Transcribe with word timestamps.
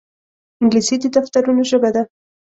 انګلیسي 0.61 0.95
د 1.01 1.05
دفترونو 1.15 1.61
ژبه 1.69 1.89
ده 1.95 2.03